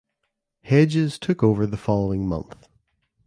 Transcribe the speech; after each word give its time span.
Hedges 0.63 1.19
took 1.19 1.43
over 1.43 1.67
the 1.67 1.77
following 1.77 2.27
month. 2.27 2.67